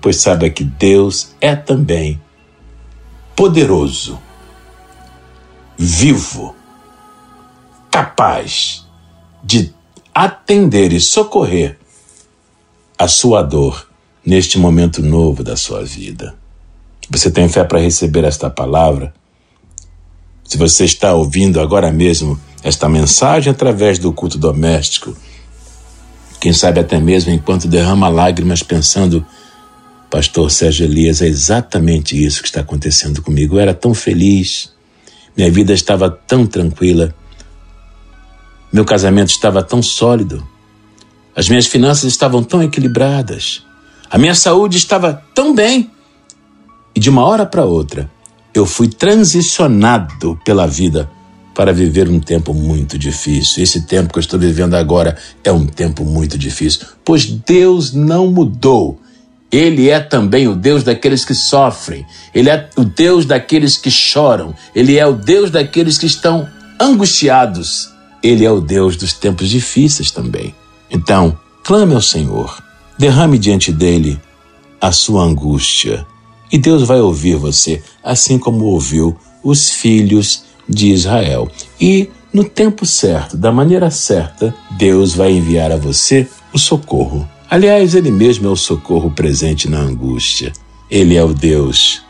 Pois 0.00 0.18
saiba 0.18 0.48
que 0.48 0.62
Deus 0.62 1.32
é 1.40 1.56
também 1.56 2.22
poderoso, 3.34 4.22
vivo, 5.76 6.54
capaz 7.90 8.86
de 9.42 9.81
atender 10.14 10.92
e 10.92 11.00
socorrer 11.00 11.78
a 12.98 13.08
sua 13.08 13.42
dor 13.42 13.88
neste 14.24 14.58
momento 14.58 15.02
novo 15.02 15.42
da 15.42 15.56
sua 15.56 15.84
vida. 15.84 16.34
Você 17.10 17.30
tem 17.30 17.48
fé 17.48 17.64
para 17.64 17.80
receber 17.80 18.24
esta 18.24 18.48
palavra? 18.48 19.12
Se 20.44 20.56
você 20.56 20.84
está 20.84 21.14
ouvindo 21.14 21.60
agora 21.60 21.90
mesmo 21.90 22.38
esta 22.62 22.88
mensagem 22.88 23.50
através 23.50 23.98
do 23.98 24.12
culto 24.12 24.38
doméstico, 24.38 25.16
quem 26.40 26.52
sabe 26.52 26.80
até 26.80 26.98
mesmo 26.98 27.32
enquanto 27.32 27.68
derrama 27.68 28.08
lágrimas 28.08 28.62
pensando, 28.62 29.24
Pastor 30.10 30.50
Sérgio 30.50 30.84
Elias, 30.84 31.22
é 31.22 31.26
exatamente 31.26 32.22
isso 32.22 32.42
que 32.42 32.48
está 32.48 32.60
acontecendo 32.60 33.22
comigo. 33.22 33.56
Eu 33.56 33.60
era 33.60 33.72
tão 33.72 33.94
feliz, 33.94 34.72
minha 35.36 35.50
vida 35.50 35.72
estava 35.72 36.10
tão 36.10 36.46
tranquila, 36.46 37.14
meu 38.72 38.84
casamento 38.84 39.30
estava 39.30 39.62
tão 39.62 39.82
sólido, 39.82 40.46
as 41.36 41.48
minhas 41.48 41.66
finanças 41.66 42.04
estavam 42.04 42.42
tão 42.42 42.62
equilibradas, 42.62 43.62
a 44.10 44.18
minha 44.18 44.34
saúde 44.34 44.76
estava 44.76 45.22
tão 45.34 45.54
bem. 45.54 45.90
E 46.94 47.00
de 47.00 47.08
uma 47.08 47.24
hora 47.24 47.46
para 47.46 47.64
outra, 47.64 48.10
eu 48.54 48.66
fui 48.66 48.88
transicionado 48.88 50.38
pela 50.44 50.66
vida 50.66 51.08
para 51.54 51.72
viver 51.72 52.08
um 52.08 52.20
tempo 52.20 52.54
muito 52.54 52.98
difícil. 52.98 53.62
Esse 53.62 53.82
tempo 53.82 54.12
que 54.12 54.18
eu 54.18 54.22
estou 54.22 54.38
vivendo 54.38 54.74
agora 54.74 55.16
é 55.44 55.52
um 55.52 55.66
tempo 55.66 56.04
muito 56.04 56.36
difícil, 56.38 56.86
pois 57.04 57.26
Deus 57.26 57.92
não 57.92 58.28
mudou. 58.28 59.00
Ele 59.50 59.90
é 59.90 60.00
também 60.00 60.48
o 60.48 60.54
Deus 60.54 60.82
daqueles 60.82 61.26
que 61.26 61.34
sofrem, 61.34 62.06
ele 62.34 62.48
é 62.48 62.70
o 62.74 62.84
Deus 62.84 63.26
daqueles 63.26 63.76
que 63.76 63.90
choram, 63.90 64.54
ele 64.74 64.96
é 64.96 65.06
o 65.06 65.12
Deus 65.12 65.50
daqueles 65.50 65.98
que 65.98 66.06
estão 66.06 66.48
angustiados. 66.80 67.91
Ele 68.22 68.44
é 68.44 68.50
o 68.50 68.60
Deus 68.60 68.96
dos 68.96 69.12
tempos 69.12 69.48
difíceis 69.48 70.10
também. 70.10 70.54
Então, 70.90 71.38
clame 71.62 71.94
ao 71.94 72.02
Senhor, 72.02 72.62
derrame 72.98 73.38
diante 73.38 73.72
dele 73.72 74.20
a 74.80 74.92
sua 74.92 75.22
angústia, 75.22 76.06
e 76.50 76.58
Deus 76.58 76.82
vai 76.82 77.00
ouvir 77.00 77.36
você, 77.36 77.82
assim 78.04 78.38
como 78.38 78.66
ouviu 78.66 79.16
os 79.42 79.70
filhos 79.70 80.44
de 80.68 80.88
Israel. 80.92 81.50
E 81.80 82.10
no 82.32 82.44
tempo 82.44 82.84
certo, 82.84 83.36
da 83.36 83.50
maneira 83.50 83.90
certa, 83.90 84.54
Deus 84.72 85.14
vai 85.14 85.32
enviar 85.32 85.72
a 85.72 85.76
você 85.76 86.28
o 86.52 86.58
socorro, 86.58 87.26
Aliás, 87.52 87.94
Ele 87.94 88.10
mesmo 88.10 88.48
é 88.48 88.50
o 88.50 88.56
socorro 88.56 89.10
presente 89.10 89.68
na 89.68 89.78
angústia. 89.78 90.54
Ele 90.90 91.16
é 91.16 91.22
o 91.22 91.34
Deus 91.34 92.00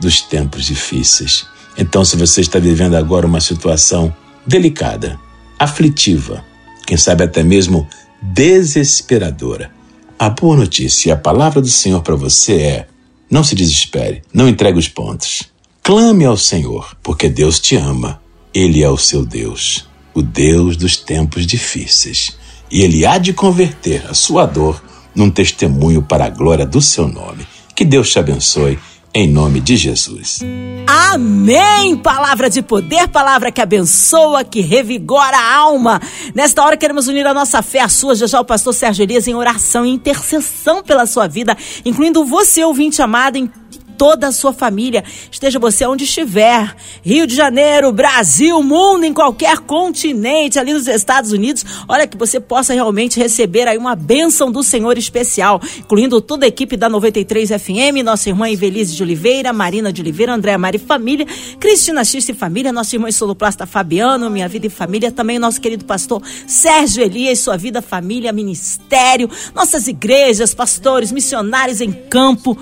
dos 0.00 0.20
tempos 0.20 0.64
difíceis. 0.64 1.46
Então, 1.78 2.04
se 2.04 2.16
você 2.16 2.40
está 2.40 2.58
vivendo 2.58 2.96
agora 2.96 3.24
uma 3.24 3.40
situação 3.40 4.12
delicada, 4.44 5.16
aflitiva, 5.58 6.44
quem 6.86 6.96
sabe 6.96 7.24
até 7.24 7.42
mesmo 7.42 7.88
desesperadora, 8.22 9.70
a 10.18 10.30
boa 10.30 10.56
notícia 10.56 11.08
e 11.08 11.12
a 11.12 11.16
palavra 11.16 11.60
do 11.60 11.68
Senhor 11.68 12.02
para 12.02 12.16
você 12.16 12.54
é: 12.54 12.88
não 13.30 13.44
se 13.44 13.54
desespere, 13.54 14.22
não 14.32 14.48
entregue 14.48 14.78
os 14.78 14.88
pontos. 14.88 15.44
Clame 15.82 16.24
ao 16.24 16.36
Senhor, 16.36 16.96
porque 17.02 17.28
Deus 17.28 17.58
te 17.58 17.76
ama. 17.76 18.20
Ele 18.52 18.82
é 18.82 18.90
o 18.90 18.96
seu 18.96 19.24
Deus, 19.24 19.86
o 20.12 20.22
Deus 20.22 20.76
dos 20.76 20.96
tempos 20.96 21.46
difíceis. 21.46 22.36
E 22.70 22.82
Ele 22.82 23.06
há 23.06 23.16
de 23.18 23.32
converter 23.32 24.04
a 24.08 24.14
sua 24.14 24.44
dor 24.44 24.82
num 25.14 25.30
testemunho 25.30 26.02
para 26.02 26.26
a 26.26 26.30
glória 26.30 26.66
do 26.66 26.82
seu 26.82 27.06
nome. 27.08 27.46
Que 27.74 27.84
Deus 27.84 28.10
te 28.10 28.18
abençoe 28.18 28.78
em 29.18 29.26
nome 29.26 29.58
de 29.58 29.76
Jesus. 29.76 30.38
Amém! 30.86 31.96
Palavra 31.96 32.48
de 32.48 32.62
poder, 32.62 33.08
palavra 33.08 33.50
que 33.50 33.60
abençoa, 33.60 34.44
que 34.44 34.60
revigora 34.60 35.36
a 35.36 35.56
alma. 35.56 36.00
Nesta 36.32 36.62
hora 36.62 36.76
queremos 36.76 37.08
unir 37.08 37.26
a 37.26 37.34
nossa 37.34 37.60
fé 37.60 37.80
à 37.80 37.88
sua, 37.88 38.14
já 38.14 38.28
já 38.28 38.40
o 38.40 38.44
pastor 38.44 38.72
Sérgio 38.72 39.02
Elias 39.02 39.26
em 39.26 39.34
oração 39.34 39.84
e 39.84 39.90
intercessão 39.90 40.84
pela 40.84 41.04
sua 41.04 41.26
vida, 41.26 41.56
incluindo 41.84 42.24
você, 42.24 42.62
ouvinte 42.62 43.02
amado, 43.02 43.34
em 43.34 43.50
toda 43.98 44.28
a 44.28 44.32
sua 44.32 44.52
família. 44.52 45.02
Esteja 45.30 45.58
você 45.58 45.84
onde 45.84 46.04
estiver. 46.04 46.74
Rio 47.02 47.26
de 47.26 47.34
Janeiro, 47.34 47.92
Brasil, 47.92 48.62
mundo, 48.62 49.04
em 49.04 49.12
qualquer 49.12 49.58
continente, 49.58 50.58
ali 50.58 50.72
nos 50.72 50.86
Estados 50.86 51.32
Unidos. 51.32 51.66
Olha 51.88 52.06
que 52.06 52.16
você 52.16 52.38
possa 52.38 52.72
realmente 52.72 53.18
receber 53.18 53.66
aí 53.66 53.76
uma 53.76 53.96
bênção 53.96 54.52
do 54.52 54.62
Senhor 54.62 54.96
especial, 54.96 55.60
incluindo 55.78 56.20
toda 56.20 56.46
a 56.46 56.48
equipe 56.48 56.76
da 56.76 56.88
93 56.88 57.50
FM, 57.50 58.04
nossa 58.04 58.28
irmã 58.28 58.48
Evelise 58.48 58.94
de 58.94 59.02
Oliveira, 59.02 59.52
Marina 59.52 59.92
de 59.92 60.00
Oliveira, 60.00 60.34
Andréa 60.34 60.56
Mari 60.56 60.78
Família, 60.78 61.26
Cristina 61.58 62.04
X 62.04 62.28
e 62.28 62.34
Família, 62.34 62.72
nossa 62.72 62.94
irmã 62.94 63.10
Soloplasta 63.10 63.66
Fabiano, 63.66 64.30
Minha 64.30 64.48
Vida 64.48 64.66
e 64.68 64.70
Família, 64.70 65.10
também 65.10 65.38
nosso 65.38 65.60
querido 65.60 65.84
pastor 65.84 66.22
Sérgio 66.46 67.02
Elias, 67.02 67.40
Sua 67.40 67.56
Vida, 67.56 67.82
Família, 67.82 68.32
Ministério, 68.32 69.28
nossas 69.54 69.88
igrejas, 69.88 70.54
pastores, 70.54 71.10
missionários 71.10 71.80
em 71.80 71.90
campo, 71.90 72.56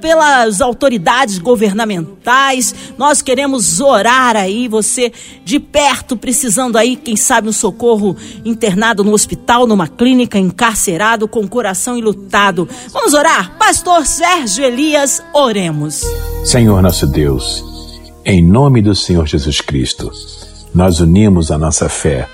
pela 0.00 0.25
pelas 0.26 0.60
autoridades 0.60 1.38
governamentais. 1.38 2.74
Nós 2.98 3.22
queremos 3.22 3.80
orar 3.80 4.34
aí, 4.34 4.66
você 4.66 5.12
de 5.44 5.60
perto, 5.60 6.16
precisando 6.16 6.76
aí, 6.76 6.96
quem 6.96 7.16
sabe, 7.16 7.48
um 7.48 7.52
socorro 7.52 8.16
internado 8.44 9.04
no 9.04 9.12
hospital, 9.12 9.66
numa 9.66 9.86
clínica, 9.86 10.38
encarcerado, 10.38 11.28
com 11.28 11.40
o 11.40 11.48
coração 11.48 11.96
enlutado. 11.96 12.68
Vamos 12.92 13.14
orar? 13.14 13.56
Pastor 13.56 14.04
Sérgio 14.04 14.64
Elias, 14.64 15.22
oremos. 15.32 16.02
Senhor 16.44 16.82
nosso 16.82 17.06
Deus, 17.06 17.64
em 18.24 18.42
nome 18.42 18.82
do 18.82 18.94
Senhor 18.94 19.26
Jesus 19.26 19.60
Cristo, 19.60 20.10
nós 20.74 20.98
unimos 20.98 21.52
a 21.52 21.58
nossa 21.58 21.88
fé 21.88 22.28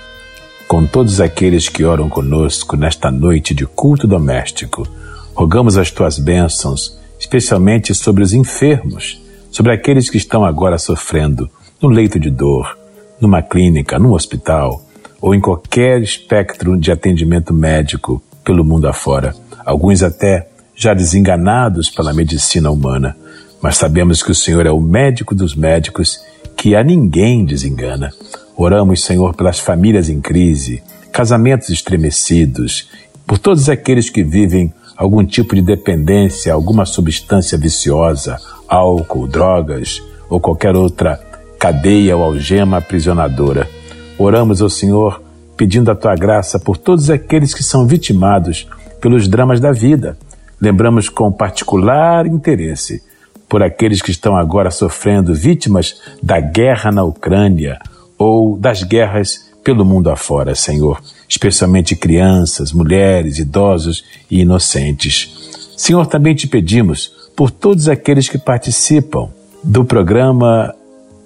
com 0.67 0.87
todos 0.87 1.21
aqueles 1.21 1.69
que 1.69 1.83
oram 1.83 2.09
conosco 2.09 2.75
nesta 2.75 3.11
noite 3.11 3.53
de 3.53 3.67
culto 3.67 4.07
doméstico. 4.07 4.87
Rogamos 5.35 5.77
as 5.77 5.91
tuas 5.91 6.17
bênçãos 6.17 7.02
especialmente 7.33 7.95
sobre 7.95 8.23
os 8.23 8.31
enfermos, 8.31 9.19
sobre 9.49 9.73
aqueles 9.73 10.07
que 10.07 10.17
estão 10.17 10.45
agora 10.45 10.77
sofrendo 10.77 11.49
no 11.81 11.89
leito 11.89 12.19
de 12.19 12.29
dor, 12.29 12.77
numa 13.19 13.41
clínica, 13.41 13.97
num 13.97 14.13
hospital 14.13 14.83
ou 15.19 15.33
em 15.33 15.41
qualquer 15.41 16.01
espectro 16.03 16.77
de 16.77 16.91
atendimento 16.91 17.51
médico 17.51 18.21
pelo 18.43 18.63
mundo 18.63 18.87
afora. 18.87 19.35
Alguns 19.65 20.03
até 20.03 20.47
já 20.75 20.93
desenganados 20.93 21.89
pela 21.89 22.13
medicina 22.13 22.69
humana, 22.69 23.17
mas 23.61 23.77
sabemos 23.77 24.21
que 24.21 24.31
o 24.31 24.35
Senhor 24.35 24.67
é 24.67 24.71
o 24.71 24.79
médico 24.79 25.33
dos 25.33 25.55
médicos 25.55 26.19
que 26.55 26.75
a 26.75 26.83
ninguém 26.83 27.45
desengana. 27.45 28.11
Oramos, 28.55 29.03
Senhor, 29.03 29.33
pelas 29.33 29.59
famílias 29.59 30.07
em 30.07 30.21
crise, 30.21 30.83
casamentos 31.11 31.69
estremecidos, 31.69 32.89
por 33.25 33.39
todos 33.39 33.69
aqueles 33.69 34.09
que 34.09 34.23
vivem 34.23 34.71
algum 35.03 35.25
tipo 35.25 35.53
de 35.53 35.61
dependência, 35.61 36.53
alguma 36.53 36.85
substância 36.85 37.57
viciosa, 37.57 38.39
álcool, 38.69 39.27
drogas 39.27 40.01
ou 40.29 40.39
qualquer 40.39 40.77
outra 40.77 41.19
cadeia 41.59 42.15
ou 42.15 42.23
algema 42.23 42.77
aprisionadora. 42.77 43.69
Oramos 44.17 44.61
ao 44.61 44.69
Senhor 44.69 45.21
pedindo 45.57 45.91
a 45.91 45.95
tua 45.95 46.15
graça 46.15 46.57
por 46.57 46.77
todos 46.77 47.09
aqueles 47.09 47.53
que 47.53 47.63
são 47.63 47.85
vitimados 47.85 48.65
pelos 49.01 49.27
dramas 49.27 49.59
da 49.59 49.73
vida. 49.73 50.17
Lembramos 50.59 51.09
com 51.09 51.29
particular 51.29 52.25
interesse 52.25 53.03
por 53.49 53.61
aqueles 53.61 54.01
que 54.01 54.11
estão 54.11 54.37
agora 54.37 54.71
sofrendo 54.71 55.33
vítimas 55.33 56.01
da 56.23 56.39
guerra 56.39 56.93
na 56.93 57.03
Ucrânia 57.03 57.77
ou 58.17 58.57
das 58.57 58.83
guerras 58.83 59.51
pelo 59.65 59.83
mundo 59.83 60.09
afora, 60.09 60.55
Senhor 60.55 61.01
especialmente 61.33 61.95
crianças, 61.95 62.71
mulheres, 62.71 63.39
idosos 63.39 64.03
e 64.29 64.41
inocentes. 64.41 65.33
Senhor, 65.75 66.05
também 66.05 66.35
te 66.35 66.47
pedimos 66.47 67.11
por 67.35 67.49
todos 67.49 67.89
aqueles 67.89 68.29
que 68.29 68.37
participam 68.37 69.29
do 69.63 69.83
programa 69.83 70.73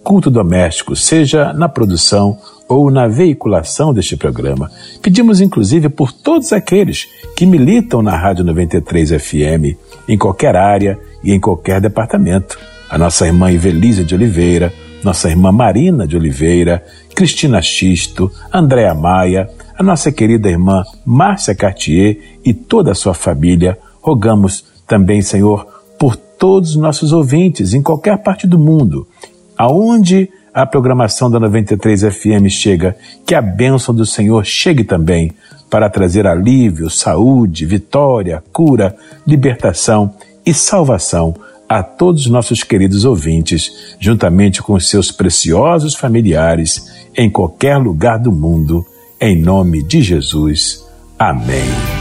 Culto 0.04 0.32
Doméstico, 0.32 0.96
seja 0.96 1.52
na 1.52 1.68
produção 1.68 2.38
ou 2.70 2.90
na 2.90 3.08
veiculação 3.08 3.94
deste 3.94 4.16
programa. 4.16 4.72
Pedimos 5.02 5.42
inclusive 5.42 5.90
por 5.90 6.14
todos 6.14 6.54
aqueles 6.54 7.08
que 7.36 7.46
militam 7.46 8.02
na 8.02 8.16
Rádio 8.16 8.46
93 8.46 9.10
FM, 9.22 9.76
em 10.08 10.18
qualquer 10.18 10.56
área 10.56 10.98
e 11.22 11.34
em 11.34 11.40
qualquer 11.40 11.82
departamento. 11.82 12.58
A 12.90 12.98
nossa 12.98 13.28
irmã 13.28 13.52
Ivelisa 13.52 14.06
de 14.06 14.16
Oliveira, 14.16 14.74
nossa 15.04 15.30
irmã 15.30 15.52
Marina 15.52 16.08
de 16.08 16.16
Oliveira, 16.16 16.84
Cristina 17.16 17.62
Xisto, 17.62 18.32
Andréa 18.54 18.94
Maia, 18.94 19.50
a 19.78 19.84
nossa 19.84 20.12
querida 20.12 20.50
irmã 20.50 20.84
Márcia 21.06 21.56
Cartier 21.56 22.18
e 22.44 22.54
toda 22.54 22.92
a 22.92 22.96
sua 22.96 23.14
família. 23.14 23.78
Rogamos 24.02 24.66
também, 24.88 25.22
Senhor, 25.22 25.68
por 26.00 26.16
todos 26.16 26.72
os 26.72 26.76
nossos 26.76 27.12
ouvintes 27.12 27.74
em 27.74 27.82
qualquer 27.82 28.18
parte 28.20 28.48
do 28.48 28.58
mundo, 28.58 29.08
aonde 29.58 30.30
a 30.54 30.66
programação 30.66 31.30
da 31.30 31.40
93 31.40 32.02
FM 32.02 32.50
chega, 32.50 32.96
que 33.26 33.36
a 33.36 33.42
bênção 33.42 33.94
do 33.94 34.06
Senhor 34.06 34.44
chegue 34.44 34.84
também 34.84 35.32
para 35.70 35.90
trazer 35.90 36.26
alívio, 36.26 36.90
saúde, 36.90 37.66
vitória, 37.66 38.44
cura, 38.52 38.96
libertação 39.26 40.16
e 40.46 40.54
salvação 40.54 41.36
a 41.68 41.84
todos 41.84 42.26
os 42.26 42.32
nossos 42.32 42.64
queridos 42.64 43.06
ouvintes, 43.06 43.96
juntamente 44.00 44.62
com 44.62 44.80
seus 44.80 45.12
preciosos 45.12 45.96
familiares, 45.96 47.08
em 47.16 47.30
qualquer 47.30 47.78
lugar 47.78 48.20
do 48.20 48.32
mundo 48.32 48.86
em 49.20 49.42
nome 49.42 49.84
de 49.84 50.02
Jesus. 50.02 50.86
Amém. 51.18 51.97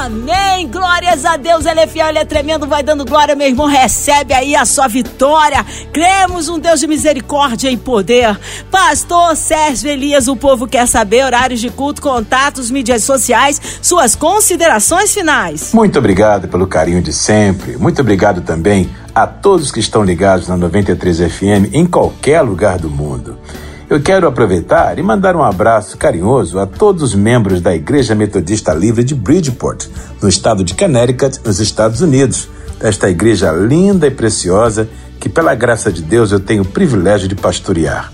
Amém. 0.00 0.66
Glórias 0.68 1.26
a 1.26 1.36
Deus. 1.36 1.66
Ele 1.66 1.80
é 1.80 1.86
fiel, 1.86 2.08
ele 2.08 2.18
é 2.18 2.24
tremendo. 2.24 2.66
Vai 2.66 2.82
dando 2.82 3.04
glória, 3.04 3.36
meu 3.36 3.46
irmão. 3.46 3.66
Recebe 3.66 4.32
aí 4.32 4.56
a 4.56 4.64
sua 4.64 4.88
vitória. 4.88 5.62
Cremos 5.92 6.48
um 6.48 6.58
Deus 6.58 6.80
de 6.80 6.86
misericórdia 6.86 7.70
e 7.70 7.76
poder. 7.76 8.38
Pastor 8.70 9.36
Sérgio 9.36 9.90
Elias, 9.90 10.26
o 10.26 10.34
povo 10.34 10.66
quer 10.66 10.88
saber 10.88 11.22
horários 11.24 11.60
de 11.60 11.68
culto, 11.68 12.00
contatos, 12.00 12.70
mídias 12.70 13.04
sociais, 13.04 13.60
suas 13.82 14.16
considerações 14.16 15.12
finais. 15.12 15.74
Muito 15.74 15.98
obrigado 15.98 16.48
pelo 16.48 16.66
carinho 16.66 17.02
de 17.02 17.12
sempre. 17.12 17.76
Muito 17.76 18.00
obrigado 18.00 18.40
também 18.40 18.88
a 19.14 19.26
todos 19.26 19.70
que 19.70 19.80
estão 19.80 20.02
ligados 20.02 20.48
na 20.48 20.56
93 20.56 21.30
FM 21.30 21.74
em 21.74 21.84
qualquer 21.84 22.40
lugar 22.40 22.78
do 22.78 22.88
mundo. 22.88 23.38
Eu 23.90 24.00
quero 24.00 24.28
aproveitar 24.28 25.00
e 25.00 25.02
mandar 25.02 25.34
um 25.34 25.42
abraço 25.42 25.98
carinhoso 25.98 26.60
a 26.60 26.64
todos 26.64 27.02
os 27.02 27.12
membros 27.12 27.60
da 27.60 27.74
Igreja 27.74 28.14
Metodista 28.14 28.72
Livre 28.72 29.02
de 29.02 29.16
Bridgeport, 29.16 29.88
no 30.22 30.28
estado 30.28 30.62
de 30.62 30.74
Connecticut, 30.74 31.40
nos 31.44 31.58
Estados 31.58 32.00
Unidos. 32.00 32.48
Esta 32.78 33.10
igreja 33.10 33.50
linda 33.50 34.06
e 34.06 34.10
preciosa 34.12 34.88
que, 35.18 35.28
pela 35.28 35.56
graça 35.56 35.90
de 35.90 36.02
Deus, 36.02 36.30
eu 36.30 36.38
tenho 36.38 36.62
o 36.62 36.68
privilégio 36.68 37.26
de 37.26 37.34
pastorear. 37.34 38.12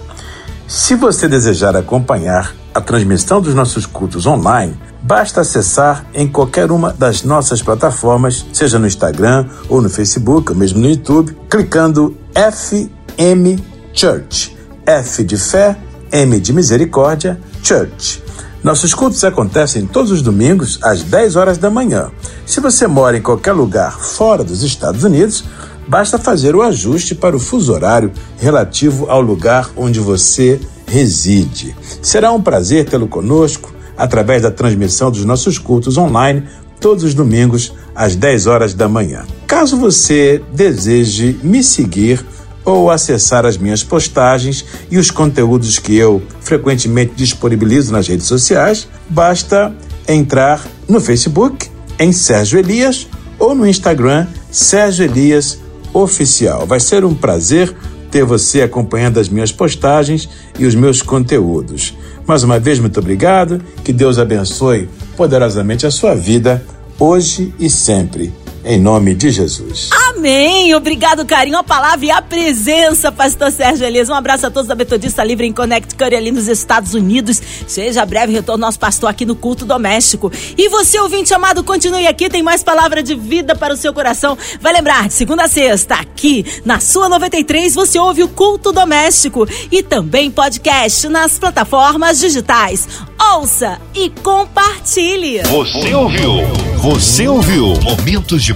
Se 0.66 0.94
você 0.94 1.28
desejar 1.28 1.76
acompanhar 1.76 2.54
a 2.74 2.80
transmissão 2.80 3.42
dos 3.42 3.54
nossos 3.54 3.84
cultos 3.84 4.24
online, 4.24 4.74
basta 5.02 5.42
acessar 5.42 6.06
em 6.14 6.26
qualquer 6.26 6.70
uma 6.72 6.90
das 6.90 7.22
nossas 7.22 7.60
plataformas, 7.60 8.46
seja 8.50 8.78
no 8.78 8.86
Instagram 8.86 9.46
ou 9.68 9.82
no 9.82 9.90
Facebook, 9.90 10.52
ou 10.52 10.56
mesmo 10.56 10.80
no 10.80 10.88
YouTube, 10.88 11.36
clicando 11.50 12.16
FM 12.32 13.60
Church. 13.92 14.55
F 14.86 15.24
de 15.24 15.36
fé, 15.36 15.76
M 16.12 16.38
de 16.38 16.52
misericórdia, 16.52 17.38
Church. 17.62 18.22
Nossos 18.62 18.94
cultos 18.94 19.22
acontecem 19.24 19.86
todos 19.86 20.10
os 20.10 20.22
domingos 20.22 20.78
às 20.82 21.02
10 21.02 21.36
horas 21.36 21.58
da 21.58 21.68
manhã. 21.68 22.10
Se 22.46 22.60
você 22.60 22.86
mora 22.86 23.16
em 23.16 23.22
qualquer 23.22 23.52
lugar 23.52 23.98
fora 23.98 24.44
dos 24.44 24.62
Estados 24.62 25.04
Unidos, 25.04 25.44
basta 25.86 26.18
fazer 26.18 26.54
o 26.54 26.62
ajuste 26.62 27.14
para 27.14 27.36
o 27.36 27.40
fuso 27.40 27.72
horário 27.72 28.12
relativo 28.38 29.06
ao 29.10 29.20
lugar 29.20 29.70
onde 29.76 30.00
você 30.00 30.60
reside. 30.86 31.76
Será 32.00 32.32
um 32.32 32.42
prazer 32.42 32.86
tê-lo 32.86 33.08
conosco 33.08 33.74
através 33.96 34.42
da 34.42 34.50
transmissão 34.50 35.10
dos 35.10 35.24
nossos 35.24 35.58
cultos 35.58 35.96
online 35.98 36.44
todos 36.80 37.04
os 37.04 37.14
domingos 37.14 37.72
às 37.94 38.14
10 38.14 38.46
horas 38.46 38.74
da 38.74 38.88
manhã. 38.88 39.24
Caso 39.46 39.76
você 39.76 40.42
deseje 40.52 41.38
me 41.42 41.62
seguir 41.62 42.24
ou 42.66 42.90
acessar 42.90 43.46
as 43.46 43.56
minhas 43.56 43.84
postagens 43.84 44.64
e 44.90 44.98
os 44.98 45.10
conteúdos 45.10 45.78
que 45.78 45.96
eu 45.96 46.20
frequentemente 46.40 47.12
disponibilizo 47.14 47.92
nas 47.92 48.08
redes 48.08 48.26
sociais, 48.26 48.88
basta 49.08 49.72
entrar 50.08 50.66
no 50.88 51.00
Facebook 51.00 51.70
em 51.98 52.12
Sérgio 52.12 52.58
Elias 52.58 53.06
ou 53.38 53.54
no 53.54 53.66
Instagram 53.66 54.26
Sérgio 54.50 55.04
Elias 55.04 55.58
Oficial. 55.94 56.66
Vai 56.66 56.80
ser 56.80 57.04
um 57.04 57.14
prazer 57.14 57.74
ter 58.10 58.24
você 58.24 58.62
acompanhando 58.62 59.20
as 59.20 59.28
minhas 59.28 59.52
postagens 59.52 60.28
e 60.58 60.66
os 60.66 60.74
meus 60.74 61.00
conteúdos. 61.02 61.94
Mais 62.26 62.42
uma 62.42 62.58
vez, 62.58 62.78
muito 62.78 62.98
obrigado. 62.98 63.62
Que 63.84 63.92
Deus 63.92 64.18
abençoe 64.18 64.88
poderosamente 65.16 65.86
a 65.86 65.90
sua 65.90 66.14
vida, 66.14 66.64
hoje 66.98 67.54
e 67.58 67.70
sempre. 67.70 68.32
Em 68.68 68.80
nome 68.80 69.14
de 69.14 69.30
Jesus. 69.30 69.90
Amém. 70.08 70.74
Obrigado, 70.74 71.24
carinho, 71.24 71.56
a 71.56 71.62
palavra 71.62 72.04
e 72.04 72.10
a 72.10 72.20
presença, 72.20 73.12
pastor 73.12 73.52
Sérgio 73.52 73.86
Elias. 73.86 74.08
Um 74.08 74.14
abraço 74.14 74.44
a 74.44 74.50
todos 74.50 74.66
da 74.66 74.74
Metodista 74.74 75.22
Livre 75.22 75.46
em 75.46 75.52
Connecticut, 75.52 76.12
ali 76.12 76.32
nos 76.32 76.48
Estados 76.48 76.92
Unidos. 76.92 77.40
Seja 77.68 78.04
breve 78.04 78.32
retorno 78.32 78.62
nosso 78.62 78.80
pastor 78.80 79.08
aqui 79.08 79.24
no 79.24 79.36
culto 79.36 79.64
doméstico. 79.64 80.32
E 80.58 80.68
você, 80.68 80.98
ouvinte 80.98 81.32
amado, 81.32 81.62
continue 81.62 82.08
aqui, 82.08 82.28
tem 82.28 82.42
mais 82.42 82.64
palavra 82.64 83.04
de 83.04 83.14
vida 83.14 83.54
para 83.54 83.72
o 83.72 83.76
seu 83.76 83.94
coração. 83.94 84.36
Vai 84.60 84.72
lembrar, 84.72 85.06
de 85.06 85.14
segunda 85.14 85.44
a 85.44 85.48
sexta, 85.48 85.94
aqui 85.94 86.44
na 86.64 86.80
sua 86.80 87.08
93, 87.08 87.72
você 87.72 88.00
ouve 88.00 88.24
o 88.24 88.28
culto 88.28 88.72
doméstico 88.72 89.46
e 89.70 89.80
também 89.80 90.28
podcast 90.28 91.08
nas 91.08 91.38
plataformas 91.38 92.18
digitais. 92.18 92.88
Ouça 93.34 93.80
e 93.94 94.10
compartilhe. 94.10 95.42
Você 95.42 95.94
ouviu? 95.94 96.30
Você 96.78 97.26
ouviu? 97.26 97.74
Momentos 97.80 98.42
de 98.42 98.55